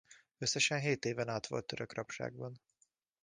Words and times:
Összesen 0.37 0.79
hét 0.79 1.05
éven 1.05 1.29
át 1.29 1.47
volt 1.47 1.65
török 1.65 1.93
rabságban. 1.93 2.61